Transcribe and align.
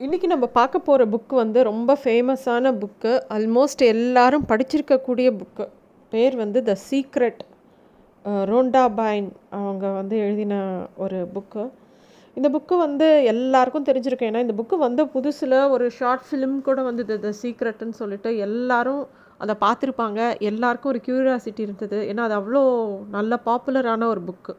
இன்றைக்கி 0.00 0.26
நம்ம 0.26 0.46
பார்க்க 0.56 0.78
போகிற 0.78 1.04
புக்கு 1.12 1.34
வந்து 1.34 1.60
ரொம்ப 1.68 1.92
ஃபேமஸான 2.02 2.70
புக்கு 2.82 3.12
ஆல்மோஸ்ட் 3.36 3.82
எல்லாரும் 3.84 4.44
படிச்சிருக்கக்கூடிய 4.50 5.28
புக்கு 5.38 5.64
பேர் 6.12 6.34
வந்து 6.36 6.58
த 6.68 6.74
சீக்ரெட் 6.84 7.40
ரோண்டா 8.50 8.82
பைன் 8.98 9.26
அவங்க 9.60 9.88
வந்து 9.96 10.16
எழுதின 10.26 10.60
ஒரு 10.96 11.18
புக்கு 11.34 11.64
இந்த 12.36 12.50
புக்கு 12.56 12.76
வந்து 12.76 13.08
எல்லாருக்கும் 13.32 13.88
தெரிஞ்சிருக்கும். 13.88 14.30
ஏன்னா 14.30 14.44
இந்த 14.46 14.54
புக்கு 14.60 14.78
வந்து 14.78 15.04
புதுசில் 15.16 15.56
ஒரு 15.74 15.88
ஷார்ட் 15.98 16.24
ஃபிலிம் 16.28 16.56
கூட 16.68 16.82
வந்தது. 16.82 17.16
த 17.24 17.32
சீக்ரெட்டுன்னு 17.42 17.98
சொல்லிட்டு 18.02 18.32
எல்லாரும் 18.46 19.02
அதை 19.40 19.56
பார்த்துருப்பாங்க. 19.64 20.20
எல்லாருக்கும் 20.50 20.92
ஒரு 20.94 21.02
க்யூரியாசிட்டி 21.08 21.64
இருந்தது. 21.66 22.00
ஏன்னா 22.12 22.28
அது 22.28 22.36
அவ்வளோ 22.40 22.62
நல்ல 23.16 23.40
பாப்புலரான 23.48 24.10
ஒரு 24.14 24.22
புக்கு 24.30 24.54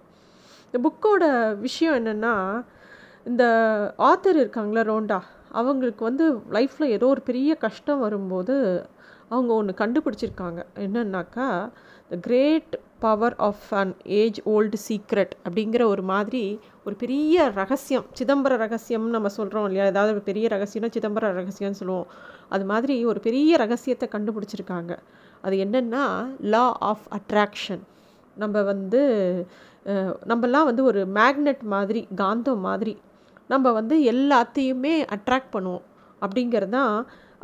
இந்த 0.68 0.82
புக்கோட 0.88 1.24
விஷயம் 1.60 1.98
என்னென்னா 2.00 2.36
இந்த 3.26 3.44
ஆத்தர் 4.10 4.38
இருக்காங்களா 4.42 4.82
ரோண்டா 4.90 5.20
அவங்களுக்கு 5.52 6.04
வந்து 6.04 6.26
லைஃப்பில் 6.56 6.94
ஏதோ 6.96 7.06
ஒரு 7.08 7.22
பெரிய 7.22 7.52
கஷ்டம் 7.56 8.00
வரும்போது 8.00 8.56
அவங்க 9.30 9.52
ஒன்று 9.54 9.74
கண்டுபிடிச்சிருக்காங்க. 9.82 10.60
என்னன்னாக்கா 10.86 11.48
the 12.12 12.18
great 12.28 12.76
power 13.00 13.36
of 13.48 13.68
an 13.82 13.94
age 14.22 14.40
old 14.54 14.78
secret 14.88 15.34
அப்படிங்கிற 15.46 15.84
ஒரு 15.86 16.04
மாதிரி 16.04 16.44
ஒரு 16.86 16.96
பெரிய 16.96 17.50
ரகசியம் 17.50 18.06
சிதம்பர 18.20 18.54
ரகசியம்னு 18.64 19.16
நம்ம 19.18 19.32
சொல்கிறோம் 19.38 19.66
இல்லையா? 19.68 19.86
ஏதாவது 19.86 20.14
ஒரு 20.14 20.24
பெரிய 20.30 20.48
ரகசியம்னா 20.56 20.92
சிதம்பர 20.98 21.32
ரகசியம்னு 21.40 21.80
சொல்லுவோம். 21.82 22.10
அது 22.50 22.66
மாதிரி 22.66 22.96
ஒரு 23.06 23.20
பெரிய 23.20 23.58
ரகசியத்தை 23.58 24.10
கண்டுபிடிச்சிருக்காங்க. 24.16 24.96
அது 25.42 25.56
என்னென்னா 25.66 26.06
லா 26.54 26.66
ஆஃப் 26.92 27.08
அட்ராக்ஷன் 27.20 27.84
நம்ம 28.38 28.62
வந்து 28.62 29.02
நம்மலாம் 30.32 30.68
வந்து 30.70 30.84
ஒரு 30.84 31.02
மேக்னெட் 31.20 31.64
மாதிரி 31.76 32.02
காந்தம் 32.16 32.66
மாதிரி 32.68 32.94
நம்ம 33.50 33.72
வந்து 33.80 33.96
எல்லாத்தையுமே 34.12 34.94
அட்ராக்ட் 35.16 35.54
பண்ணுவோம். 35.56 35.86
அப்படிங்கிறது 36.22 36.74
தான் 36.78 36.94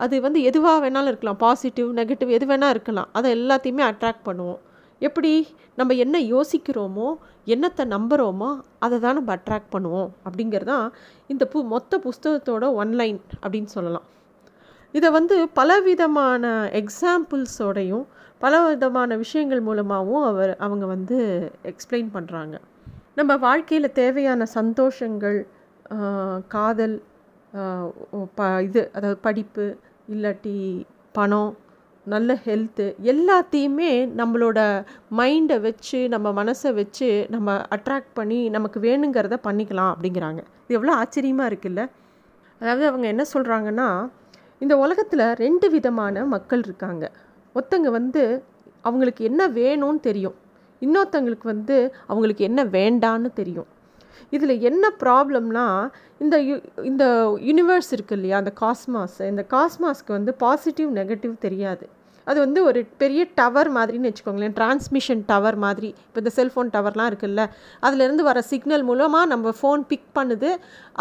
அது 0.04 0.16
வந்து 0.26 0.40
எதுவாக 0.50 0.78
வேணாலும் 0.84 1.12
இருக்கலாம். 1.12 1.42
பாசிட்டிவ் 1.44 1.90
நெகட்டிவ் 2.00 2.32
எது 2.38 2.46
வேணால் 2.52 2.74
இருக்கலாம். 2.76 3.10
அதை 3.18 3.28
எல்லாத்தையுமே 3.38 3.84
அட்ராக்ட் 3.92 4.26
பண்ணுவோம். 4.30 4.60
எப்படி 5.02 5.32
நம்ம 5.80 5.94
என்ன 6.04 6.18
யோசிக்கிறோமோ 6.34 7.08
என்னத்தை 7.54 7.84
நம்புகிறோமோ 7.94 8.50
அதை 8.86 8.98
தான் 9.06 9.18
நம்ம 9.20 9.32
அட்ராக்ட் 9.38 9.74
பண்ணுவோம். 9.76 10.10
அப்படிங்கிறது 10.26 10.70
தான் 10.74 10.86
இந்த 11.32 11.44
பு 11.54 11.60
மொத்த 11.74 12.00
புஸ்தகத்தோட 12.06 12.66
ஒன்லைன் 12.82 13.20
அப்படின்னு 13.44 13.72
சொல்லலாம். 13.78 14.06
இதை 14.94 15.10
வந்து 15.18 15.36
பலவிதமான 15.60 16.46
எக்ஸாம்பிள்ஸோடையும் 16.82 18.06
பல 18.44 18.54
விதமான 18.68 19.16
விஷயங்கள் 19.24 19.62
மூலமாகவும் 19.68 20.26
அவர் 20.30 20.52
அவங்க 20.66 20.86
வந்து 20.96 21.18
எக்ஸ்பிளைன் 21.72 22.10
பண்ணுறாங்க 22.16 22.56
நம்ம 23.20 23.32
வாழ்க்கையில் 23.48 23.96
தேவையான 24.02 24.46
சந்தோஷங்கள் 24.56 25.38
காதல் 26.56 26.96
ப 28.38 28.48
இது 28.68 28.82
அதாவது 28.98 29.18
படிப்பு 29.28 29.66
இல்லாட்டி 30.14 30.56
பணம் 31.18 31.52
நல்ல 32.08 32.32
ஹெல்த்து 32.46 32.86
எல்லாத்தையுமே 33.12 33.92
நம்மளோட 34.20 34.60
மைண்டை 35.20 35.58
வச்சு 35.68 36.00
நம்ம 36.14 36.32
மனசை 36.40 36.72
வச்சு 36.80 37.10
நம்ம 37.36 37.56
அட்ராக்ட் 37.76 38.12
பண்ணி 38.20 38.40
நமக்கு 38.56 38.80
வேணுங்கிறத 38.88 39.38
பண்ணிக்கலாம் 39.48 39.92
அப்படிங்கிறாங்க. 39.94 40.42
இது 40.66 40.78
எவ்வளோ 40.80 40.96
ஆச்சரியமாக 41.02 41.50
இருக்குல்ல? 41.52 41.84
அதாவது 42.62 42.86
அவங்க 42.92 43.08
என்ன 43.14 43.24
சொல்கிறாங்கன்னா 43.34 43.88
இந்த 44.64 44.74
உலகத்தில் 44.84 45.26
ரெண்டு 45.44 45.68
விதமான 45.76 46.26
மக்கள் 46.36 46.64
இருக்காங்க. 46.68 47.06
ஒருத்தங்க 47.56 47.90
வந்து 48.00 48.24
அவங்களுக்கு 48.84 49.22
என்ன 49.30 49.42
வேணும்னு 49.60 50.02
தெரியும். 50.10 50.38
இன்னொருத்தங்களுக்கு 50.82 51.48
வந்து 51.54 51.78
அவங்களுக்கு 52.12 52.44
என்ன 52.50 52.62
வேண்டான்னு 52.78 53.30
தெரியும். 53.42 53.70
இதில் 54.38 54.64
என்ன 54.70 54.94
ப்ராப்ளம்னா 55.04 55.66
இந்த 56.24 56.36
யு 56.48 56.56
இந்த 56.92 57.06
யூனிவர்ஸ் 57.50 57.92
இருக்கு 57.96 58.16
இல்லையா 58.18 58.38
அந்த 58.42 58.54
காஸ்மாஸ் 58.64 59.20
இந்த 59.34 59.46
காஸ்மாஸ்க்கு 59.54 60.18
வந்து 60.18 60.34
பாசிட்டிவ் 60.46 60.90
நெகட்டிவ் 61.02 61.36
தெரியாது. 61.46 61.86
அது 62.28 62.40
வந்து 62.44 62.60
ஒரு 62.68 62.80
பெரிய 63.02 63.22
டவர் 63.40 63.70
மாதிரின்னு 63.76 64.10
வச்சுக்கோங்களேன் 64.10 64.56
டிரான்ஸ்மிஷன் 64.60 65.22
டவர் 65.32 65.58
மாதிரி. 65.64 65.90
இப்போ 66.06 66.20
இந்த 66.24 66.32
செல்ஃபோன் 66.38 66.72
டவர்லாம் 66.76 67.10
இருக்குல்ல 67.12 67.44
அதுலேருந்து 67.88 68.24
வர 68.30 68.42
சிக்னல் 68.52 68.86
மூலமாக 68.90 69.30
நம்ம 69.34 69.54
ஃபோன் 69.60 69.84
பிக் 69.92 70.10
பண்ணுது 70.18 70.50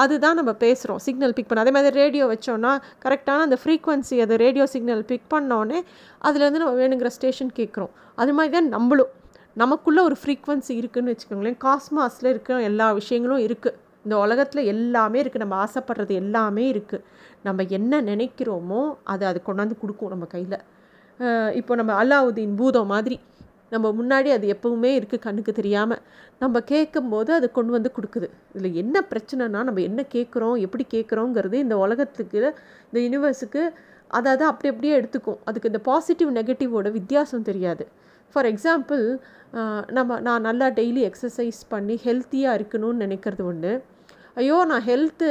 அதுதான் 0.04 0.38
நம்ம 0.40 0.52
பேசுகிறோம் 0.64 1.00
சிக்னல் 1.06 1.34
பிக் 1.38 1.48
பண்ண. 1.50 1.64
அதே 1.64 1.74
மாதிரி 1.76 1.96
ரேடியோ 2.02 2.26
வச்சோன்னா 2.34 2.72
கரெக்டான 3.04 3.46
அந்த 3.48 3.58
ஃப்ரீக்வன்சி 3.62 4.18
அது 4.26 4.42
ரேடியோ 4.46 4.66
சிக்னல் 4.74 5.04
பிக் 5.12 5.28
பண்ணோடனே 5.34 5.80
அதுலேருந்து 6.28 6.62
நம்ம 6.64 6.76
வேணுங்கிற 6.82 7.12
ஸ்டேஷன் 7.18 7.52
கேட்குறோம் 7.60 7.94
அது 8.22 8.34
மாதிரி 8.38 8.54
தான் 8.58 8.72
நம்மளும். 8.76 9.12
நமக்குள்ளே 9.62 10.00
ஒரு 10.08 10.16
ஃப்ரீக்வன்சி 10.20 10.72
இருக்குதுன்னு 10.80 11.12
வச்சுக்கோங்களேன். 11.12 11.58
காஸ்மாஸில் 11.64 12.30
இருக்கிற 12.32 12.54
எல்லா 12.70 12.86
விஷயங்களும் 13.00 13.42
இருக்குது 13.46 13.76
இந்த 14.04 14.14
உலகத்தில் 14.24 14.68
எல்லாமே 14.72 15.18
இருக்குது 15.22 15.42
நம்ம 15.44 15.56
ஆசைப்படுறது 15.64 16.14
எல்லாமே 16.22 16.64
இருக்குது 16.72 17.04
நம்ம 17.46 17.62
என்ன 17.78 18.00
நினைக்கிறோமோ 18.10 18.80
அது 19.12 19.24
அது 19.30 19.38
கொண்டாந்து 19.48 19.76
கொடுக்கும் 19.82 20.12
நம்ம 20.14 20.26
கையில். 20.34 20.58
இப்போ 21.60 21.72
நம்ம 21.80 21.92
அல்லாவுதீன் 22.02 22.58
பூதம் 22.60 22.90
மாதிரி 22.94 23.16
நம்ம 23.72 23.86
முன்னாடி 23.98 24.28
அது 24.36 24.46
எப்பவுமே 24.54 24.90
இருக்குது 24.98 25.24
கண்ணுக்கு 25.26 25.52
தெரியாமல் 25.60 26.02
நம்ம 26.42 26.60
கேட்கும்போது 26.72 27.30
அது 27.38 27.46
கொண்டு 27.56 27.72
வந்து 27.76 27.90
கொடுக்குது. 27.96 28.28
இதில் 28.56 28.78
என்ன 28.82 28.96
பிரச்சனைனா 29.10 29.60
நம்ம 29.68 29.82
என்ன 29.88 30.00
கேட்குறோம் 30.14 30.56
எப்படி 30.66 30.84
கேட்குறோங்கிறது 30.94 31.58
இந்த 31.64 31.76
உலகத்துக்கு 31.84 32.40
இந்த 32.88 32.98
யூனிவர்ஸுக்கு 33.06 33.62
அதை 34.16 34.28
அதை 34.34 34.44
அப்படி 34.52 34.68
அப்படியே 34.72 34.94
எடுத்துக்கும். 35.00 35.38
அதுக்கு 35.48 35.70
இந்த 35.72 35.80
பாசிட்டிவ் 35.90 36.30
நெகட்டிவோட 36.38 36.88
வித்தியாசம் 36.98 37.46
தெரியாது. 37.50 37.86
ஃபார் 38.34 38.48
எக்ஸாம்பிள் 38.52 39.02
நம்ம 39.96 40.20
நான் 40.26 40.46
நல்லா 40.48 40.68
டெய்லி 40.78 41.02
எக்ஸசைஸ் 41.08 41.60
பண்ணி 41.72 41.96
ஹெல்த்தியாக 42.06 42.56
இருக்கணும்னு 42.58 43.04
நினைக்கிறது 43.06 43.42
ஒன்று 43.50 43.72
ஐயோ 44.40 44.56
நான் 44.70 44.86
ஹெல்த்து 44.86 45.26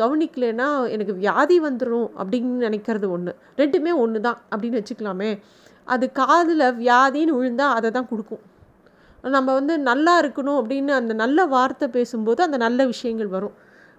கவனிக்கலைன்னா 0.00 0.66
எனக்கு 0.94 1.14
வியாதி 1.22 1.56
வந்துடும் 1.64 2.08
அப்படின்னு 2.20 2.52
நினைக்கிறது 2.66 3.06
ஒன்று 3.14 3.32
ரெண்டுமே 3.60 3.92
ஒன்று 4.02 4.18
தான் 4.26 4.38
அப்படின்னு 4.52 4.80
வச்சுக்கலாமே. 4.80 5.30
அது 5.86 6.06
காதில் 6.20 6.64
வியாதின்னு 6.82 7.36
விழுந்தால் 7.38 7.74
அதை 7.78 7.88
தான் 7.96 8.08
கொடுக்கும். 8.10 8.42
நம்ம 9.24 9.48
வந்து 9.58 9.74
நல்லா 9.88 10.14
இருக்கணும் 10.22 10.58
அப்படின்னு 10.60 10.92
அந்த 11.00 11.12
நல்ல 11.22 11.38
வார்த்தை 11.54 11.86
பேசும்போது 11.96 12.40
அந்த 12.46 12.58
நல்ல 12.66 12.86
விஷயங்கள் 12.92 13.34
வரும். 13.36 13.56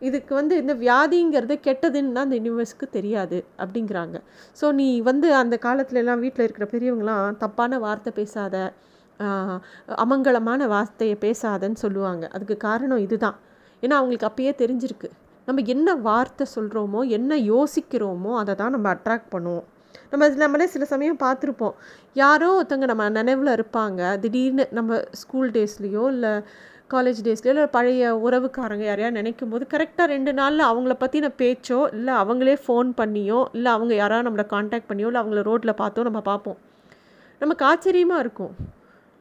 இதுக்கு 0.08 0.34
வந்து 0.40 0.54
இந்த 0.62 0.74
வியாதிங்கிறது 0.84 1.56
கெட்டதுன்னு 1.68 2.16
தான் 2.16 2.28
அந்த 2.28 2.38
யூனிவர்ஸ்க்கு 2.40 2.88
தெரியாது 2.98 3.38
அப்படிங்கிறாங்க. 3.64 4.18
ஸோ 4.60 4.66
நீ 4.80 4.88
வந்து 5.10 5.28
அந்த 5.42 5.56
காலத்துலலாம் 5.66 6.24
வீட்டில் 6.26 6.46
இருக்கிற 6.46 6.68
பெரியவங்களாம் 6.74 7.38
தப்பான 7.44 7.80
வார்த்தை 7.86 8.14
பேசாத 8.20 8.56
அமங்கலமான 10.04 10.68
வார்த்தையை 10.76 11.16
பேசாதன்னு 11.26 11.80
சொல்லுவாங்க. 11.86 12.24
அதுக்கு 12.36 12.56
காரணம் 12.68 13.04
இதுதான். 13.08 13.38
ஏன்னா 13.84 13.96
அவங்களுக்கு 14.00 14.30
அப்பயே 14.30 14.54
தெரிஞ்சிருக்கு. 14.62 15.10
நம்ம 15.48 15.64
என்ன 15.74 15.94
வார்த்தை 16.08 16.46
சொல்கிறோமோ 16.56 17.00
என்ன 17.18 17.38
யோசிக்கிறோமோ 17.54 18.32
அதை 18.42 18.54
தான் 18.62 18.74
நம்ம 18.76 18.90
அட்ராக்ட் 18.96 19.32
பண்ணுவோம். 19.36 19.68
நம்ம 20.12 20.28
நம்மளே 20.42 20.68
சில 20.74 20.84
சமயம் 20.92 21.22
பார்த்துருப்போம். 21.24 21.76
யாரோ 22.22 22.50
ஒருத்தங்க 22.58 22.88
நம்ம 22.92 23.08
நினைவில் 23.20 23.56
இருப்பாங்க. 23.58 24.02
திடீர்னு 24.24 24.66
நம்ம 24.78 25.00
ஸ்கூல் 25.22 25.50
டேஸ்லேயோ 25.58 26.04
இல்லை 26.16 26.34
காலேஜ் 26.94 27.20
டேஸ்லேயோ 27.26 27.54
இல்லை 27.56 27.68
பழைய 27.76 28.10
உறவுக்காரங்க 28.26 28.86
யாரையா 28.88 29.10
நினைக்கும் 29.18 29.52
போது 29.54 29.64
கரெக்டாக 29.74 30.08
ரெண்டு 30.14 30.32
நாளில் 30.40 30.70
அவங்கள 30.72 30.94
பற்றின 31.04 31.30
பேச்சோ 31.42 31.80
இல்லை 31.98 32.14
அவங்களே 32.24 32.56
ஃபோன் 32.66 32.90
பண்ணியோ 33.00 33.40
இல்லை 33.58 33.72
அவங்க 33.78 33.94
யாராவது 34.02 34.28
நம்மளை 34.28 34.46
காண்டாக்ட் 34.56 34.90
பண்ணியோ 34.92 35.10
இல்லை 35.12 35.22
அவங்கள 35.24 35.44
ரோட்டில் 35.50 35.80
பார்த்தோ 35.82 36.06
நம்ம 36.10 36.22
பார்ப்போம். 36.30 36.60
நமக்கு 37.42 37.66
ஆச்சரியமாக 37.72 38.24
இருக்கும். 38.26 38.54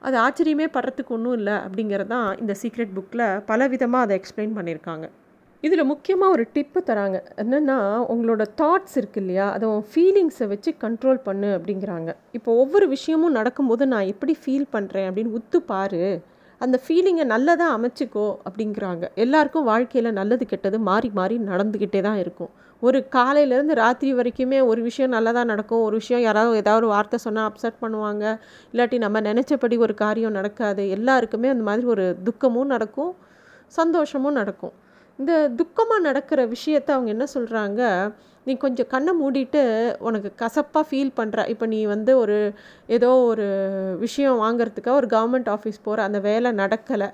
அது 0.02 0.16
ஆச்சரியமே 0.26 0.66
படுறதுக்கு 0.74 1.14
ஒன்றும் 1.16 1.36
இல்லை 1.38 1.56
அப்படிங்கிறது 1.66 2.10
தான் 2.14 2.28
இந்த 2.42 2.52
சீக்ரெட் 2.60 2.94
புக்கில் 2.98 3.24
பல 3.50 3.68
விதமாக 3.74 4.06
அதை 4.06 4.14
எக்ஸ்பிளைன் 4.20 4.54
பண்ணியிருக்காங்க. 4.58 5.06
இதில் 5.66 5.88
முக்கியமாக 5.90 6.34
ஒரு 6.34 6.44
டிப்பு 6.54 6.80
தராங்க. 6.90 7.18
என்னென்னா 7.42 7.78
உங்களோட 8.12 8.42
தாட்ஸ் 8.60 8.94
இருக்கு 9.00 9.20
இல்லையா? 9.22 9.46
அதை 9.54 9.64
உன் 9.72 9.84
ஃபீலிங்ஸை 9.92 10.46
வச்சு 10.52 10.70
கண்ட்ரோல் 10.84 11.20
பண்ணு 11.26 11.48
அப்படிங்கிறாங்க. 11.56 12.10
இப்போ 12.38 12.50
ஒவ்வொரு 12.62 12.86
விஷயமும் 12.94 13.36
நடக்கும்போது 13.38 13.86
நான் 13.92 14.10
எப்படி 14.12 14.34
ஃபீல் 14.42 14.68
பண்ணுறேன் 14.76 15.08
அப்படின்னு 15.08 15.36
உத்து 15.40 15.60
பாரு. 15.72 16.04
அந்த 16.60 16.76
ஃபீலிங்கை 16.84 17.24
நல்லதாக 17.34 17.76
அமைச்சிக்கோ 17.76 18.26
அப்படிங்கிறாங்க. 18.46 19.04
எல்லாருக்கும் 19.24 19.68
வாழ்க்கையில் 19.70 20.16
நல்லது 20.18 20.44
கெட்டது 20.46 20.78
மாறி 20.88 21.10
மாறி 21.18 21.36
நடந்துக்கிட்டே 21.50 22.00
தான் 22.08 22.18
இருக்கும். 22.24 22.50
ஒரு 22.82 22.98
காலையிலேருந்து 23.16 23.74
ராத்திரி 23.82 24.10
வரைக்குமே 24.18 24.58
ஒரு 24.70 24.80
விஷயம் 24.88 25.14
நல்லதாக 25.16 25.46
நடக்கும். 25.52 25.82
ஒரு 25.86 25.96
விஷயம் 26.00 26.22
யாராவது 26.26 26.60
ஏதாவது 26.62 26.80
ஒரு 26.82 26.90
வார்த்தை 26.94 27.18
சொன்னால் 27.26 27.48
அப்செட் 27.50 27.80
பண்ணுவாங்க. 27.84 28.24
இல்லாட்டி 28.72 28.98
நம்ம 28.98 29.20
நினச்சபடி 29.20 29.78
ஒரு 29.86 29.94
காரியம் 30.04 30.36
நடக்காது. 30.38 30.84
எல்லாருக்குமே 30.88 31.50
அந்த 31.54 31.64
மாதிரி 31.70 31.86
ஒரு 31.86 32.06
துக்கமும் 32.28 32.70
நடக்கும் 32.74 33.12
சந்தோஷமும் 33.80 34.38
நடக்கும். 34.40 34.74
இந்த 35.18 35.32
துக்கமாக 35.60 36.06
நடக்கிற 36.08 36.40
விஷயத்த 36.56 36.90
அவங்க 36.96 37.10
என்ன 37.16 37.24
சொல்கிறாங்க 37.34 37.82
நீ 38.46 38.52
கொஞ்சம் 38.64 38.88
கண்ணை 38.92 39.12
மூடிட்டு 39.20 39.62
உனக்கு 40.08 40.30
கசப்பாக 40.42 40.84
ஃபீல் 40.88 41.12
பண்ணுற 41.18 41.40
இப்போ 41.52 41.66
நீ 41.72 41.80
வந்து 41.94 42.12
ஒரு 42.22 42.36
ஏதோ 42.96 43.10
ஒரு 43.30 43.46
விஷயம் 44.04 44.38
வாங்கிறதுக்காக 44.44 45.00
ஒரு 45.00 45.08
கவர்மெண்ட் 45.16 45.50
ஆஃபீஸ் 45.56 45.84
போகிற 45.86 46.04
அந்த 46.08 46.20
வேலை 46.28 46.50
நடக்கலை. 46.62 47.08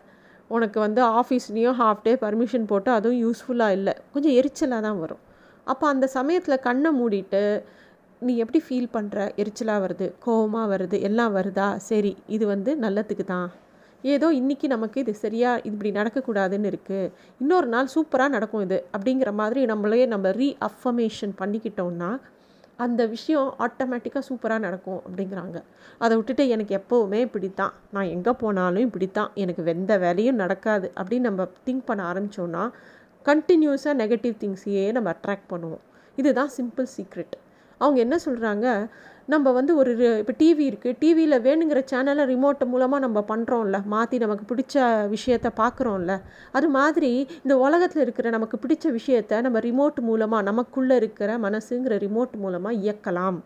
உனக்கு 0.50 0.78
வந்து 0.87 1.00
ஆஃபீஸ்லேயும் 1.20 1.78
ஹாஃப் 1.82 2.05
டே 2.06 2.12
பர்மிஷன் 2.25 2.69
போட்டு 2.73 2.90
அதுவும் 2.99 3.20
யூஸ்ஃபுல்லாக 3.25 3.76
இல்லை. 3.78 3.94
கொஞ்சம் 4.14 4.37
எரிச்சலாக 4.40 4.81
தான் 4.88 5.00
வரும். 5.05 5.23
அப்போ 5.73 5.84
அந்த 5.94 6.06
சமயத்தில் 6.19 6.64
கண்ணை 6.69 6.90
மூடிட்டு 7.00 7.43
நீ 8.26 8.32
எப்படி 8.43 8.61
ஃபீல் 8.67 8.93
பண்ணுற 8.96 9.17
எரிச்சலாக 9.43 9.82
வருது? 9.84 10.06
கோவமாக 10.26 10.67
வருது? 10.75 10.96
எல்லாம் 11.08 11.32
வருதா? 11.38 11.69
சரி 11.90 12.12
இது 12.37 12.44
வந்து 12.55 12.70
நல்லதுக்கு 12.84 13.25
தான். 13.34 13.49
ஏதோ 14.12 14.26
இன்றைக்கி 14.32 14.67
நமக்கு 14.67 15.00
இது 15.00 15.12
சரியாக 15.14 15.61
இது 15.61 15.69
இப்படி 15.70 15.91
நடக்கக்கூடாதுன்னு 15.99 16.70
இருக்குது 16.70 17.11
இன்னொரு 17.41 17.67
நாள் 17.67 17.93
சூப்பராக 17.94 18.35
நடக்கும் 18.37 18.64
இது 18.67 18.79
அப்படிங்கிற 18.97 19.31
மாதிரி 19.32 19.61
நம்மளே 19.67 20.06
நம்ம 20.06 20.31
ரீ 20.41 20.49
அஃபர்மேஷன் 20.69 21.32
பண்ணிக்கிட்டோம்னா 21.41 22.11
அந்த 22.85 23.03
விஷயம் 23.06 23.49
ஆட்டோமேட்டிக்காக 23.64 24.23
சூப்பராக 24.29 24.58
நடக்கும் 24.58 25.00
அப்படிங்கிறாங்க. 25.06 25.58
அதை 25.99 26.12
விட்டுட்டு 26.17 26.44
எனக்கு 26.49 26.73
எப்போவுமே 26.81 27.20
இப்படித்தான். 27.26 27.73
நான் 27.94 28.12
எங்கே 28.17 28.32
போனாலும் 28.43 28.87
இப்படித்தான். 28.88 29.31
எனக்கு 29.43 29.64
எந்த 29.76 29.93
வேலையும் 30.05 30.41
நடக்காது 30.43 30.87
அப்படின்னு 30.99 31.29
நம்ம 31.29 31.49
திங்க் 31.67 31.88
பண்ண 31.88 32.05
ஆரம்பித்தோன்னா 32.12 32.64
கண்டினியூஸாக 33.26 33.94
நெகட்டிவ் 34.02 34.37
திங்ஸையே 34.43 34.85
நம்ம 34.93 35.14
அட்ராக்ட் 35.14 35.50
பண்ணுவோம். 35.52 35.85
இதுதான் 36.19 36.52
சிம்பிள் 36.59 36.88
சீக்ரெட் 36.97 37.37
அவங்க 37.81 37.99
என்ன 38.05 38.17
சொல்கிறாங்க 38.25 38.67
நம்ம 39.32 39.52
வந்து 39.52 39.73
ஒரு 39.76 39.93
இப்போ 40.20 40.34
டிவி 40.40 40.64
இருக்குது 40.70 40.96
டிவியில் 40.99 41.37
வேணுங்கிற 41.46 41.81
சேனலை 41.93 42.25
ரிமோட் 42.32 42.62
மூலமாக 42.73 43.00
நம்ம 43.05 43.19
பண்ணுறோம்ல 43.28 43.78
மாற்றி 43.94 44.17
நமக்கு 44.25 44.44
பிடிச்ச 44.50 44.75
விஷயத்த 45.14 45.49
பார்க்குறோம்ல 45.62 46.14
அது 46.58 46.69
மாதிரி 46.69 47.11
இந்த 47.43 47.56
உலகத்தில் 47.67 48.02
இருக்கிற 48.02 48.31
நமக்கு 48.37 48.58
பிடிச்ச 48.64 48.93
விஷயத்த 48.99 49.40
நம்ம 49.46 49.61
ரிமோட் 49.69 49.99
மூலமாக 50.11 50.46
நமக்குள்ளே 50.50 50.96
இருக்கிற 51.02 51.38
மனசுங்கிற 51.46 51.96
ரிமோட் 52.06 52.37
மூலமாக 52.44 52.81
இயக்கலாம். 52.84 53.40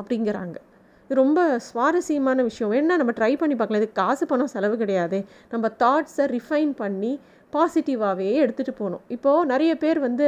அப்படிங்கிறாங்க. 0.00 0.56
இது 1.04 1.18
ரொம்ப 1.22 1.40
சுவாரஸ்யமான 1.68 2.42
விஷயம். 2.48 2.72
என்ன 2.80 2.96
நம்ம 2.96 3.12
ட்ரை 3.18 3.30
பண்ணி 3.42 3.54
பார்க்கலாம். 3.56 3.82
இது 3.82 3.92
காசு 3.92 4.24
பணம் 4.26 4.52
செலவு 4.54 4.76
கிடையாது. 4.76 5.18
நம்ம 5.52 5.70
தாட்ஸை 5.82 6.24
ரிஃபைன் 6.36 6.72
பண்ணி 6.82 7.12
பாசிட்டிவாகவே 7.52 8.30
எடுத்துகிட்டு 8.44 8.74
போகணும். 8.80 9.04
இப்போது 9.16 9.46
நிறைய 9.52 9.72
பேர் 9.84 9.98
வந்து 9.98 10.26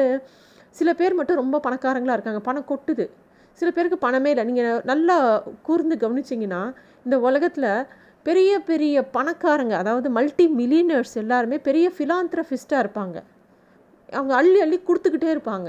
சில 0.79 0.91
பேர் 1.01 1.19
மட்டும் 1.19 1.41
ரொம்ப 1.43 1.57
பணக்காரங்களாக 1.67 2.17
இருக்காங்க. 2.19 2.41
பணம் 2.49 2.69
கொட்டுது. 2.71 3.07
சில 3.61 3.71
பேருக்கு 3.77 4.05
பணமே 4.05 4.31
இல்லை. 4.35 4.45
நீங்கள் 4.51 4.81
நல்லா 4.91 5.17
கூர்ந்து 5.69 5.97
கவனிச்சிங்கன்னா 6.05 6.63
இந்த 7.07 7.17
உலகத்தில் 7.29 7.73
பெரிய 8.29 8.53
பெரிய 8.71 8.97
பணக்காரங்க 9.17 9.75
அதாவது 9.83 10.09
மல்டி 10.17 10.47
மில்லியனர்ஸ் 10.61 11.15
எல்லாருமே 11.23 11.59
பெரிய 11.69 11.87
ஃபிலாந்த்ரஃபிஸ்ட்டாக 11.97 12.83
இருப்பாங்க. 12.85 13.17
அவங்க 14.19 14.33
அள்ளி 14.41 14.59
அள்ளி 14.65 14.79
கொடுத்துக்கிட்டே 14.89 15.31
இருப்பாங்க. 15.35 15.69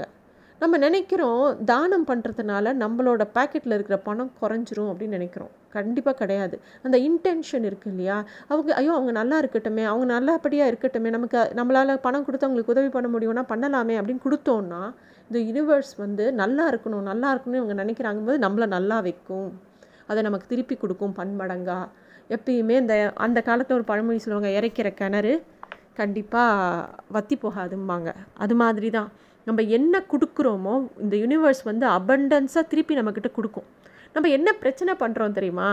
நம்ம 0.62 0.78
நினைக்கிறோம் 0.84 1.44
தானம் 1.70 2.04
பண்ணுறதுனால 2.08 2.72
நம்மளோட 2.82 3.22
பாக்கெட்டில் 3.36 3.74
இருக்கிற 3.76 3.96
பணம் 4.08 4.32
குறைஞ்சிரும் 4.40 4.90
அப்படின்னு 4.90 5.16
நினைக்கிறோம். 5.18 5.52
கண்டிப்பாக 5.76 6.14
கிடையாது. 6.20 6.56
அந்த 6.86 6.96
இன்டென்ஷன் 7.08 7.64
இருக்குது 7.68 7.92
இல்லையா? 7.92 8.16
அவங்க 8.50 8.70
ஐயோ 8.80 8.92
அவங்க 8.98 9.12
நல்லா 9.20 9.36
இருக்கட்டுமே 9.42 9.84
அவங்க 9.90 10.06
நல்லபடியாக 10.14 10.70
இருக்கட்டுமே 10.72 11.10
நமக்கு 11.16 11.38
நம்மளால் 11.60 11.92
பணம் 12.06 12.26
கொடுத்து 12.26 12.46
அவங்களுக்கு 12.46 12.74
உதவி 12.74 12.90
பண்ண 12.96 13.08
முடியும்னா 13.14 13.44
பண்ணலாமே 13.52 13.96
அப்படின்னு 14.00 14.24
கொடுத்தோன்னா 14.26 14.82
இந்த 15.28 15.40
யூனிவர்ஸ் 15.48 15.92
வந்து 16.04 16.24
நல்லா 16.42 16.66
இருக்கணும் 16.72 17.08
நல்லா 17.10 17.28
இருக்கணும்னு 17.32 17.60
இவங்க 17.62 17.76
நினைக்கிறாங்க 17.82 18.22
போது 18.28 18.38
நம்மளை 18.46 18.68
நல்லா 18.76 18.98
வைக்கும். 19.08 19.50
அதை 20.10 20.22
நமக்கு 20.28 20.46
திருப்பி 20.52 20.76
கொடுக்கும் 20.82 21.16
பன்மடங்கா. 21.20 21.80
எப்பயுமே 22.36 22.76
இந்த 22.82 22.94
அந்த 23.26 23.38
காலத்தில் 23.48 23.78
ஒரு 23.78 23.86
பழமொழி 23.90 24.20
சொல்லுவாங்க 24.24 24.50
இறைக்கிற 24.58 24.88
கிணறு 25.00 25.34
கண்டிப்பாக 26.00 26.86
வத்தி 27.16 27.36
போகாதும்பாங்க. 27.44 28.10
அது 28.44 28.54
மாதிரி 28.62 28.90
தான் 28.98 29.10
நம்ம 29.46 29.60
என்ன 29.76 30.04
கொடுக்குறோமோ 30.12 30.74
இந்த 31.04 31.14
யூனிவர்ஸ் 31.22 31.62
வந்து 31.70 31.86
அபண்டன்ஸாக 31.98 32.64
திருப்பி 32.72 32.94
நம்மக்கிட்ட 32.98 33.30
கொடுக்கும். 33.38 33.66
நம்ம 34.14 34.28
என்ன 34.36 34.48
பிரச்சனை 34.62 34.92
பண்ணுறோம் 35.02 35.36
தெரியுமா? 35.38 35.68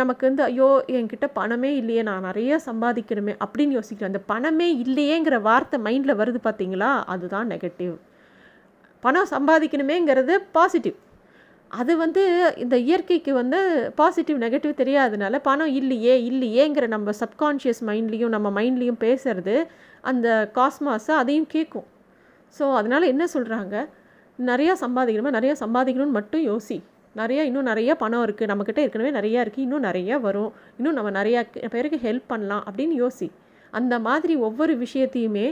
நமக்கு 0.00 0.24
வந்து 0.28 0.42
ஐயோ 0.48 0.68
என்கிட்ட 0.98 1.26
பணமே 1.38 1.70
இல்லையே 1.80 2.02
நான் 2.08 2.26
நிறைய 2.28 2.58
சம்பாதிக்கணுமே 2.68 3.34
அப்படின்னு 3.44 3.76
யோசிக்கிறேன் 3.78 4.12
அந்த 4.12 4.22
பணமே 4.32 4.68
இல்லையேங்கிற 4.84 5.38
வார்த்தை 5.48 5.78
மைண்டில் 5.86 6.20
வருது 6.20 6.40
பார்த்தீங்களா? 6.48 6.90
அதுதான் 7.14 7.50
நெகட்டிவ் 7.54 7.94
பணம் 9.02 9.32
சம்பாதிக்கணுமேங்கிறது 9.34 10.34
பாசிட்டிவ் 10.56 10.98
அது 11.70 11.92
வந்து 11.96 12.22
இந்த 12.56 12.76
இயற்கைக்கு 12.86 13.32
வந்து 13.40 13.58
பாசிட்டிவ் 14.00 14.38
நெகட்டிவ் 14.42 14.80
தெரியாதனால 14.80 15.38
பணம் 15.48 15.72
இல்லையே 15.80 16.14
இல்லையேங்கிற 16.30 16.86
நம்ம 16.86 17.12
சப்கான்ஷியஸ் 17.20 17.80
மைண்ட்லேயும் 17.88 18.34
நம்ம 18.36 18.48
மைண்ட்லேயும் 18.58 19.00
பேசுறது 19.06 19.54
அந்த 20.04 20.28
காஸ்மாஸை 20.58 21.14
அதையும் 21.22 21.48
கேட்கும் 21.48 21.88
ஸோ 22.58 22.64
அதனால் 22.78 23.10
என்ன 23.12 23.24
சொல்கிறாங்க 23.34 23.74
நிறையா 24.38 24.72
சம்பாதிக்கணுமா? 24.84 25.32
நிறையா 25.38 25.54
சம்பாதிக்கணும்னு 25.64 26.16
மட்டும் 26.18 26.44
யோசி. 26.50 26.76
நிறையா 27.16 27.42
இன்னும் 27.48 27.68
நிறைய 27.70 27.90
பணம் 28.02 28.24
இருக்குது 28.26 28.50
நம்மக்கிட்ட 28.50 28.80
ஏற்கனவே 28.84 29.10
நிறையா 29.18 29.40
இருக்குது 29.44 29.64
இன்னும் 29.66 29.84
நிறையா 29.88 30.16
வரும். 30.26 30.52
இன்னும் 30.78 30.96
நம்ம 30.98 31.10
நிறையா 31.18 31.40
பேருக்கு 31.74 31.98
ஹெல்ப் 32.06 32.30
பண்ணலாம் 32.32 32.62
அப்படின்னு 32.68 32.94
யோசி. 33.02 33.28
அந்த 33.72 33.94
மாதிரி 34.06 34.34
ஒவ்வொரு 34.46 34.74
விஷயத்தையுமே 34.84 35.46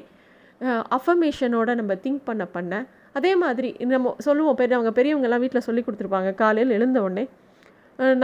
அஃபர்மேஷனோட 0.97 1.75
நம்ம 1.81 1.93
திங்க் 2.05 2.25
பண்ண 2.31 2.45
பண்ண 2.57 2.81
அதே 3.19 3.33
மாதிரி 3.43 3.69
நம்ம 3.93 4.15
சொல்லுவோம் 4.27 4.59
பெரிய 4.61 4.77
அவங்க 4.79 4.93
பெரியவங்கெல்லாம் 4.99 5.43
வீட்டில் 5.45 5.67
சொல்லி 5.69 5.83
கொடுத்துருப்பாங்க 5.85 6.33
காலையில் 6.43 6.77
எழுந்த 6.79 6.99
உடனே 7.07 7.25